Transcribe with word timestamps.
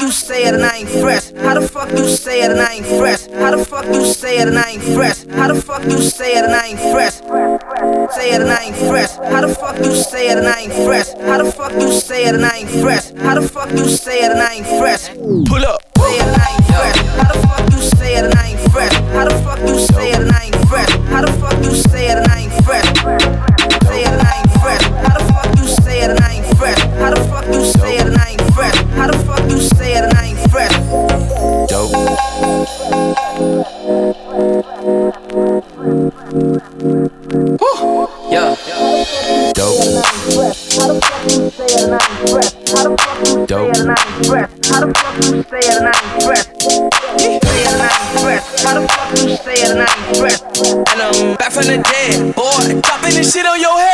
you 0.00 0.10
say 0.10 0.46
it 0.46 0.54
and 0.54 0.64
I 0.64 0.78
ain't 0.78 0.88
fresh? 0.88 1.30
How 1.32 1.54
the 1.54 1.66
fuck 1.66 1.90
you 1.90 2.06
say 2.08 2.42
it 2.42 2.50
and 2.50 2.60
I 2.60 2.74
ain't 2.74 2.86
fresh? 2.86 3.26
How 3.26 3.54
the 3.54 3.64
fuck 3.64 3.84
you 3.86 4.04
say 4.04 4.38
it 4.40 4.48
and 4.48 4.58
I 4.58 4.70
ain't 4.70 4.82
fresh? 4.82 5.24
How 5.26 5.48
the 5.48 5.60
fuck 5.60 5.84
you 5.84 5.98
say 6.00 6.38
it 6.38 6.44
and 6.44 6.54
I 6.54 6.68
ain't 6.68 6.80
fresh? 6.80 7.14
Say 8.14 8.32
it 8.34 8.40
and 8.40 8.50
I 8.50 8.64
ain't 8.64 8.76
fresh. 8.76 9.12
How 9.16 9.40
the 9.42 9.54
fuck 9.54 9.76
you 9.78 9.94
say 9.94 10.30
it 10.30 10.38
and 10.38 10.46
I 10.48 10.60
ain't 10.60 10.72
fresh? 10.72 11.08
How 11.20 11.38
the 11.42 11.52
fuck 11.52 11.72
you 11.72 11.92
say 11.92 12.24
it 12.26 12.34
and 12.34 12.44
I 12.44 12.56
ain't 12.58 12.70
fresh? 12.70 13.10
How 13.12 13.34
the 13.34 13.46
fuck 13.46 13.70
you 13.70 13.84
say 13.86 14.24
it 14.24 14.30
and 14.32 14.40
I 14.40 14.54
ain't 14.54 14.66
fresh? 14.66 15.08
Pull 15.48 15.64
up. 15.66 15.82
Say 16.00 16.16
it 16.16 16.24
and 16.24 16.40
I 16.40 16.48
ain't 16.54 16.64
fresh. 16.72 16.96
How 17.20 17.32
the 17.32 17.46
fuck 17.46 17.72
you 17.72 17.80
say 17.98 18.14
it 18.16 18.24
and 18.24 18.34
I 18.34 18.46
ain't 18.48 18.72
fresh? 18.72 18.92
How 19.12 19.24
the 19.24 19.34
fuck 19.44 19.60
you 19.60 19.78
say 19.78 20.10
it 20.12 20.20
and 20.20 20.32
I 20.32 20.44
ain't 20.44 20.68
fresh? 20.68 20.90
How 21.12 21.20
the 21.20 21.32
fuck 21.40 21.56
you 21.64 21.74
say 21.74 22.08
it 22.10 22.18
and 22.18 22.26
I 22.30 22.38
ain't 22.40 22.64
fresh? 22.64 22.86
Say 23.84 24.02
it 24.02 24.08
and 24.08 24.22
I 24.22 24.32
ain't 24.40 24.52
fresh. 24.62 24.82
How 25.04 25.18
the 25.18 25.24
fuck 25.32 25.56
you 25.58 25.66
say 25.68 26.02
it 26.02 26.10
and 26.10 26.20
I 26.20 26.32
ain't 26.34 26.56
fresh? 26.56 26.80
How 26.98 27.10
the 27.10 27.20
fuck 27.28 27.46
you 27.46 27.64
say 27.64 27.96
it 27.96 28.06
and 28.06 28.08
I 28.08 28.10
ain't 28.10 28.16
fresh? 28.16 28.19
How 29.50 29.56
the 29.56 29.62
fuck 29.62 29.74
you 29.74 29.78
say 29.78 29.94
it 29.94 30.04
and 30.04 30.14
I 30.14 30.26
ain't 30.26 30.38
fresh? 30.50 30.70
Dope. 31.68 31.90
Woo. 37.60 38.08
Yeah. 38.30 38.54
Dope. 39.52 39.82
How 40.70 40.86
the 40.86 41.00
fuck 41.02 41.26
you 41.26 41.50
say 41.50 41.66
it 41.66 41.82
and 41.82 41.90
I 41.90 41.98
ain't 41.98 42.30
fresh? 42.30 42.52
How 42.70 42.82
the 42.86 42.94
fuck 42.96 43.18
you 43.18 43.26
say 43.26 43.46
Dope. 43.46 43.70
it 43.70 43.78
and 43.80 43.90
I 43.90 43.98
ain't 43.98 44.26
fresh? 44.26 44.50
How 44.70 44.78
the 44.86 44.94
fuck 44.94 45.16
you 45.18 45.42
say 45.42 45.58
it 45.58 45.74
and 45.74 45.86
I 45.86 45.98
ain't 45.98 46.22
fresh? 46.22 46.46
Say 47.10 47.34
it 47.34 47.74
and 47.74 47.82
I 47.82 47.90
ain't 47.90 48.22
fresh. 48.22 48.46
How 48.62 48.74
the 48.78 48.86
fuck 48.86 49.10
you 49.18 49.34
say 49.34 49.58
it 49.58 49.70
and 49.70 49.82
I 49.82 49.90
ain't 49.90 50.14
fresh? 50.16 50.40
And 50.94 50.98
I'm 51.02 51.34
back 51.36 51.50
from 51.50 51.66
the 51.66 51.82
dead, 51.82 52.34
boy. 52.38 52.80
Dropping 52.86 53.14
this 53.18 53.34
shit 53.34 53.46
on 53.46 53.58
your 53.58 53.74
head, 53.74 53.89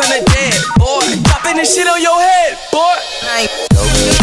From 0.00 0.08
the 0.08 0.24
dead, 0.30 0.54
boy. 0.78 1.22
Dropping 1.24 1.56
this 1.56 1.74
shit 1.74 1.86
on 1.86 2.00
your 2.00 2.18
head, 2.18 2.58
boy. 2.72 4.19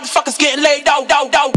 No 0.00 1.06
days 1.06 1.34
off. 1.34 1.55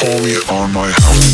call 0.00 0.18
me 0.22 0.34
on 0.48 0.72
my 0.72 0.90
house 0.90 1.29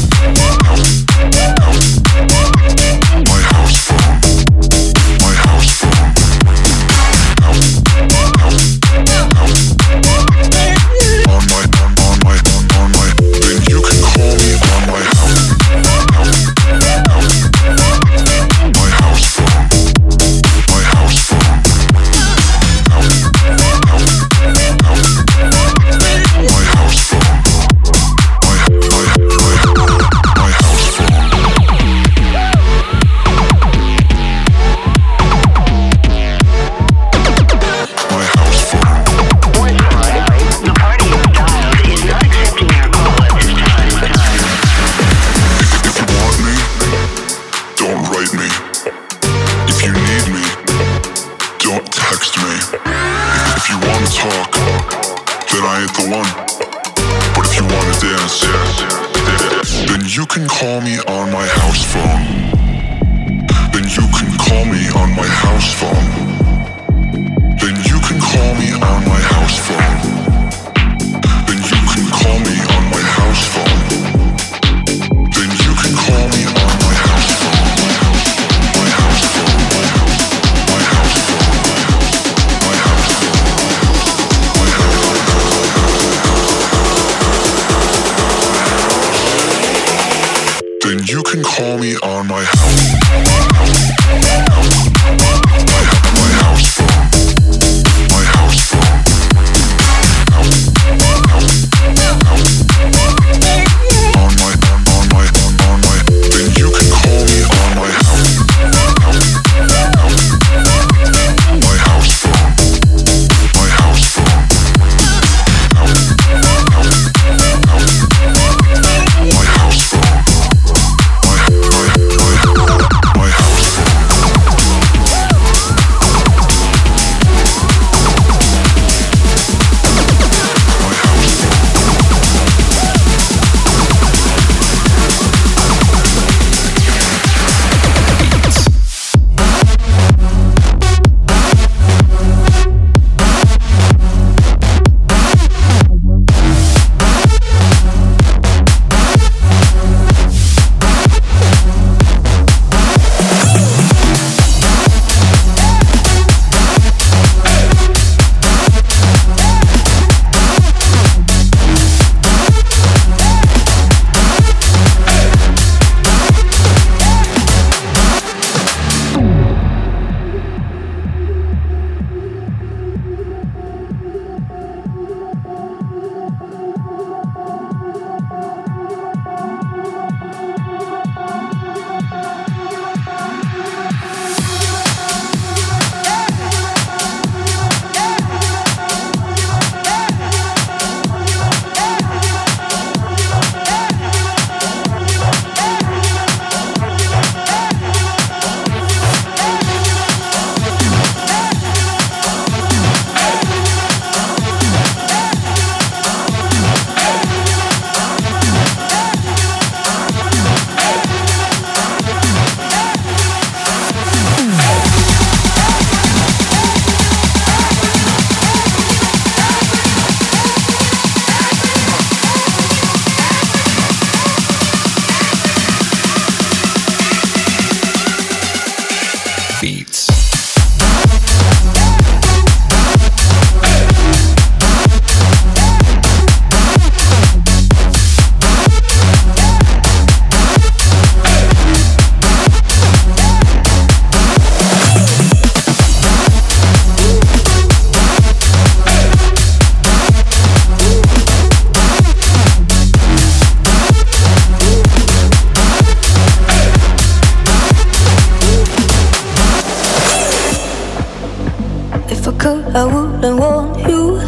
I 262.76 262.84
wouldn't 262.84 263.40
want 263.40 263.78
you. 263.88 264.20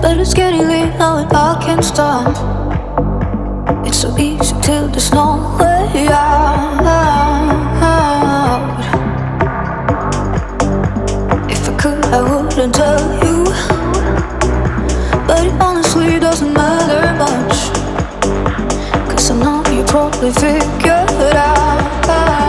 But 0.00 0.16
it's 0.16 0.32
getting 0.32 0.66
late 0.66 0.96
now 0.98 1.18
and 1.18 1.30
I 1.30 1.62
can't 1.62 1.84
stop. 1.84 2.32
It's 3.86 3.98
so 3.98 4.16
easy 4.16 4.56
till 4.62 4.88
there's 4.88 5.12
no 5.12 5.54
way 5.60 6.08
out. 6.08 6.80
If 11.50 11.68
I 11.68 11.76
could, 11.76 12.04
I 12.06 12.22
wouldn't 12.22 12.74
tell 12.74 13.04
you. 13.22 13.44
But 15.26 15.44
it 15.44 15.52
honestly 15.60 16.18
doesn't 16.18 16.54
matter 16.54 17.04
much. 17.18 17.68
Cause 19.10 19.30
I 19.30 19.36
know 19.36 19.62
you 19.76 19.84
probably 19.84 20.32
figured 20.32 21.36
out. 21.36 22.47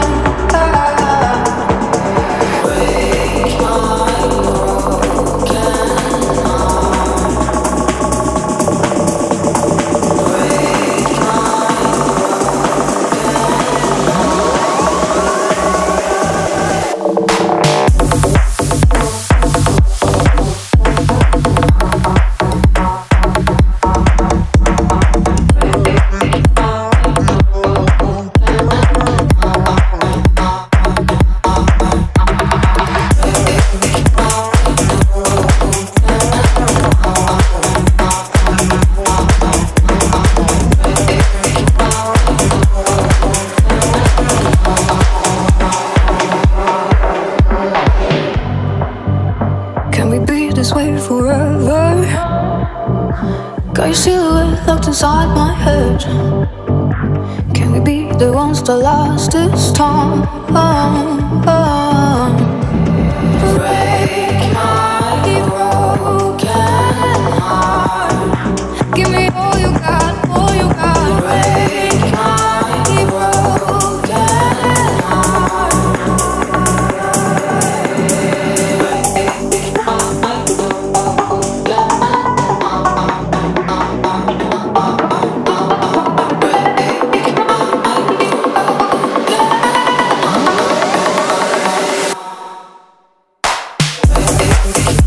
Okay. 94.69 94.98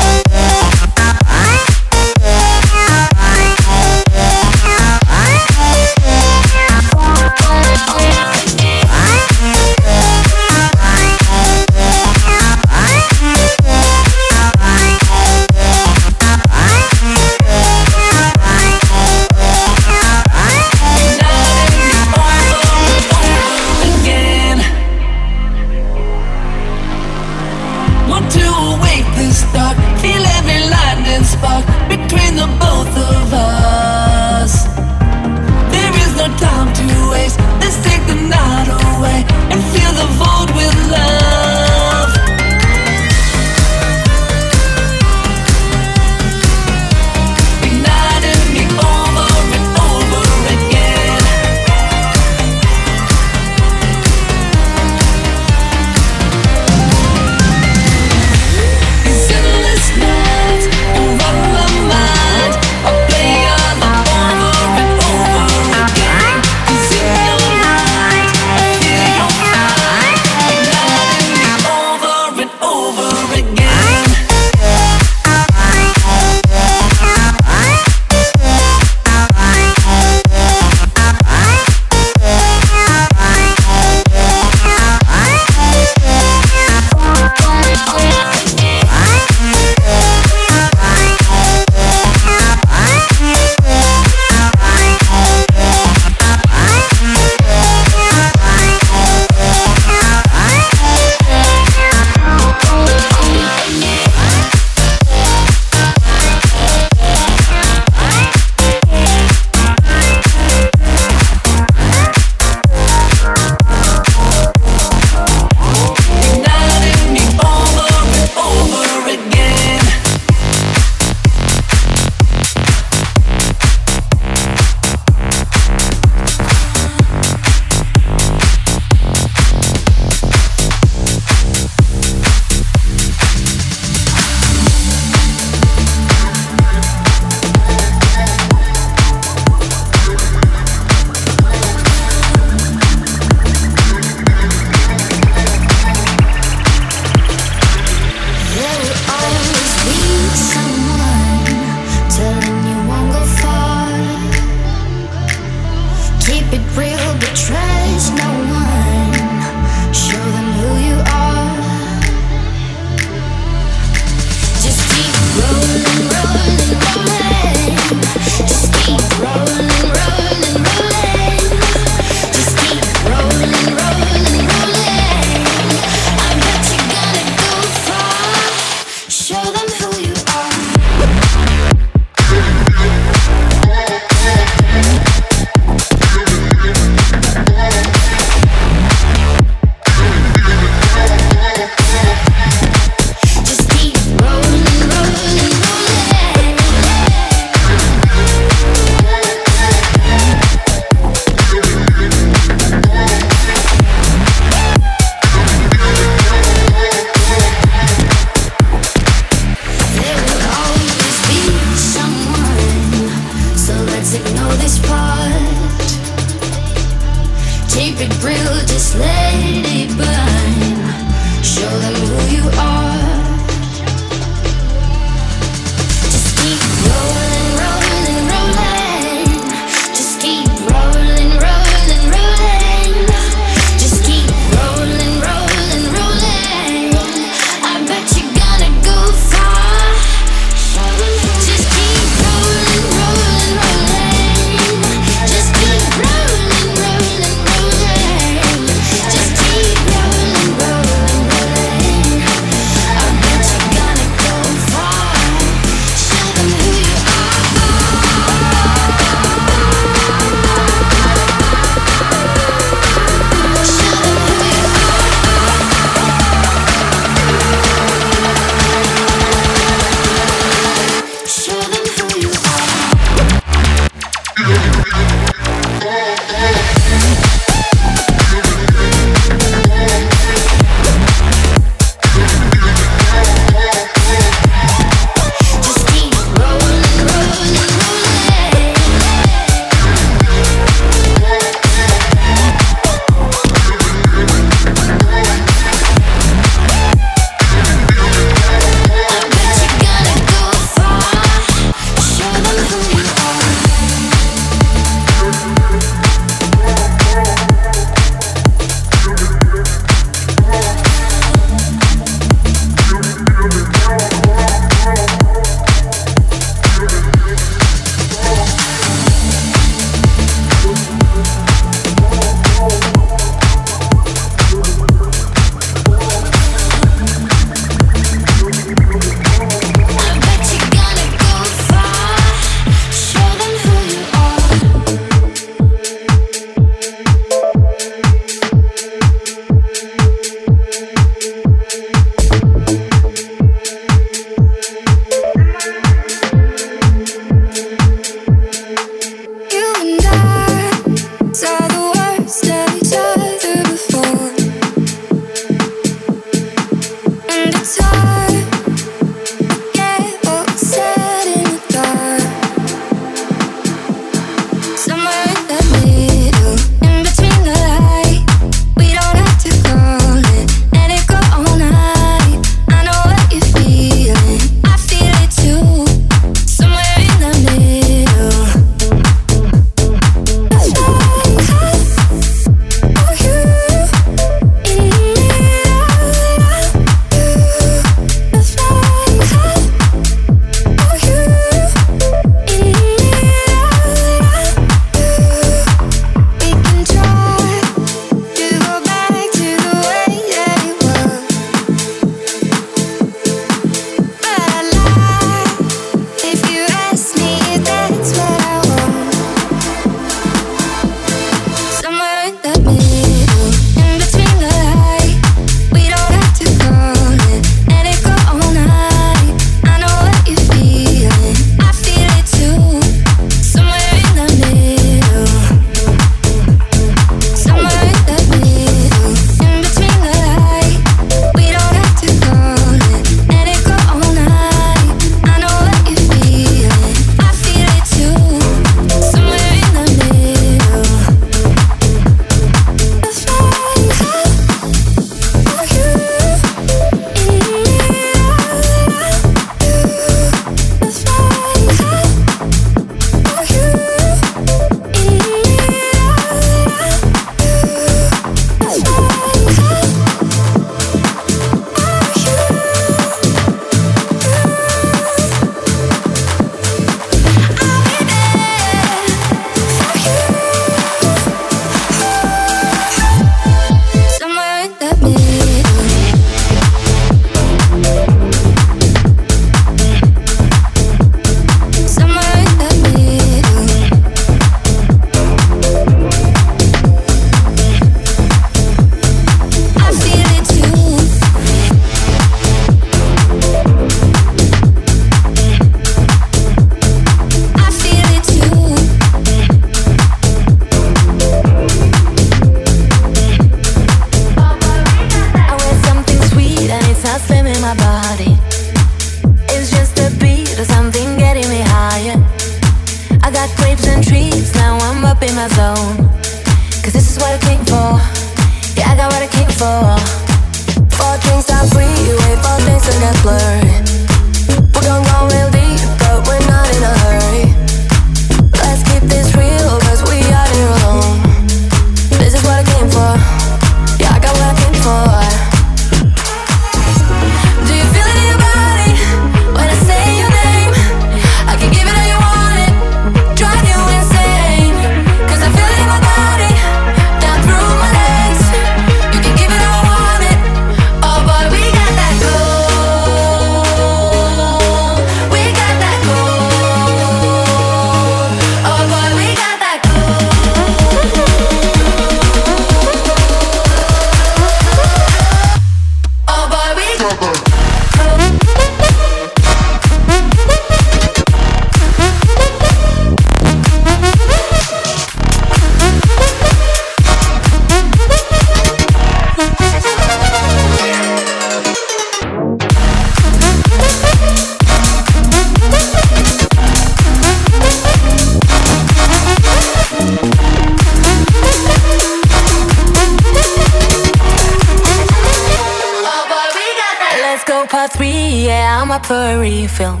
Yeah, 597.92 598.80
I'm 598.80 598.90
up 598.90 599.04
for 599.04 599.14
a 599.14 599.38
refill. 599.38 600.00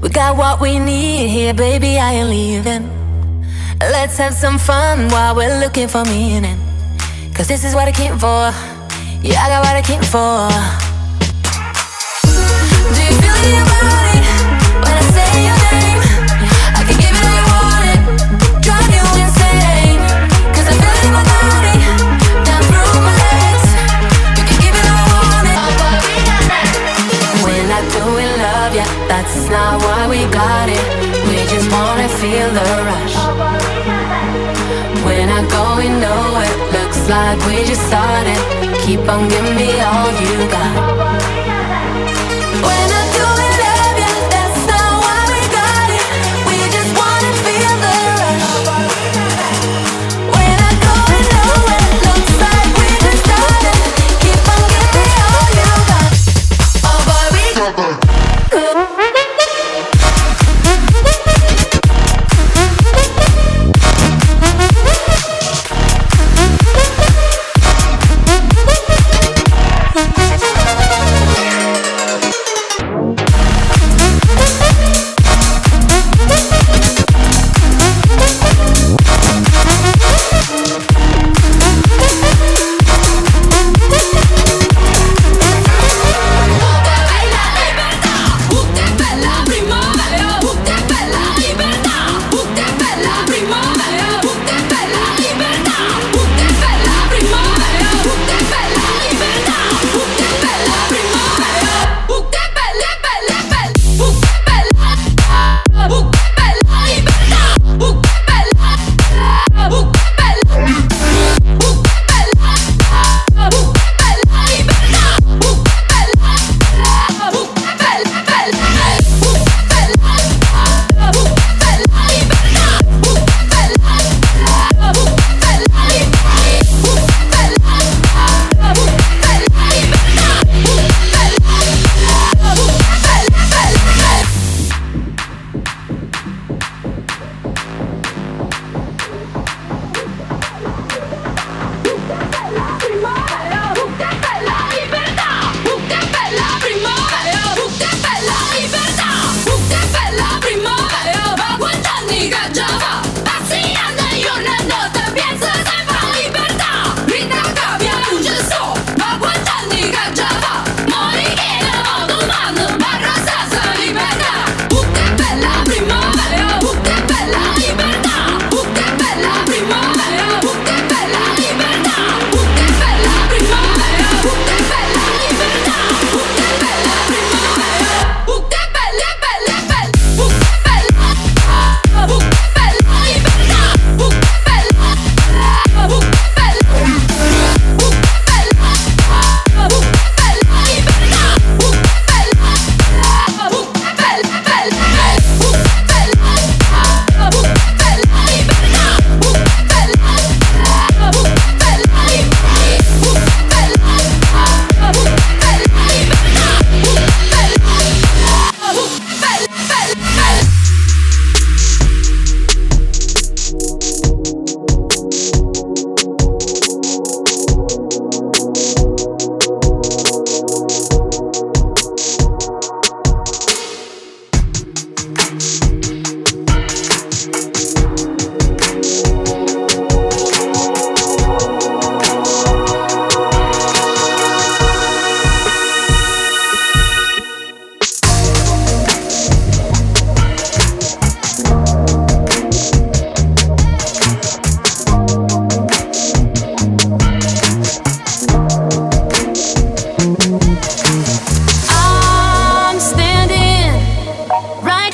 We 0.00 0.08
got 0.10 0.36
what 0.36 0.60
we 0.60 0.78
need 0.78 1.28
here, 1.28 1.52
baby, 1.52 1.98
I 1.98 2.12
ain't 2.12 2.28
leaving. 2.28 2.88
Let's 3.80 4.16
have 4.18 4.34
some 4.34 4.58
fun 4.58 5.08
while 5.08 5.34
we're 5.34 5.58
looking 5.58 5.88
for 5.88 6.04
meaning. 6.04 6.58
Cause 7.34 7.48
this 7.48 7.64
is 7.64 7.74
what 7.74 7.88
I 7.88 7.92
came 7.92 8.16
for. 8.18 8.52
Yeah, 9.22 9.42
I 9.42 9.48
got 9.48 9.64
what 9.64 9.76
I 9.76 9.82
came 9.82 10.02
for. 10.02 10.83
Not 29.54 29.74
why 29.84 30.02
we 30.14 30.20
got 30.42 30.66
it. 30.68 30.84
We 31.28 31.38
just 31.52 31.68
wanna 31.70 32.08
feel 32.20 32.48
the 32.58 32.68
rush. 32.90 33.16
We're 35.06 35.28
not 35.34 35.44
going 35.58 35.94
nowhere, 36.08 36.54
looks 36.76 37.00
like 37.14 37.38
we 37.46 37.56
just 37.70 37.84
started. 37.90 38.40
Keep 38.84 39.02
on 39.14 39.28
giving 39.28 39.56
me 39.62 39.70
all 39.88 40.10
you 40.22 40.36
got. 40.50 41.13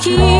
日 0.03 0.39